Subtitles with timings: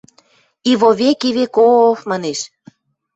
[0.35, 2.39] –...и во веки веко-о-о-ов...– манеш.